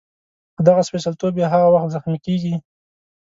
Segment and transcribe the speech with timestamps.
[0.55, 2.53] خو دغه سپېڅلتوب یې هغه وخت زخمي کېږي.